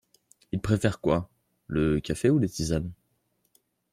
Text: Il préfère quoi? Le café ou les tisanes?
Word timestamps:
Il 0.51 0.59
préfère 0.59 0.99
quoi? 0.99 1.29
Le 1.67 1.99
café 1.99 2.31
ou 2.31 2.39
les 2.39 2.49
tisanes? 2.49 2.91